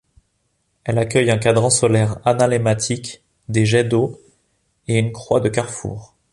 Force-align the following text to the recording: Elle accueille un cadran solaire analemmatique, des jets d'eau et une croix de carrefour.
Elle 0.83 0.97
accueille 0.97 1.29
un 1.29 1.37
cadran 1.37 1.69
solaire 1.69 2.17
analemmatique, 2.25 3.21
des 3.49 3.67
jets 3.67 3.83
d'eau 3.83 4.19
et 4.87 4.97
une 4.97 5.11
croix 5.11 5.39
de 5.41 5.47
carrefour. 5.49 6.15